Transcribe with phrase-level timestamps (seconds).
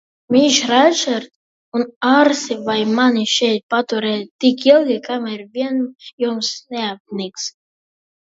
[0.33, 1.25] Miss Ratčed,
[1.79, 5.79] un ārsti var mani šeit paturēt tik ilgi, kamēr vien
[6.27, 7.45] jums neapnīk?